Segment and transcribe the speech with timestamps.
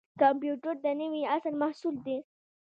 [0.21, 2.17] کمپیوټر د نوي عصر محصول دی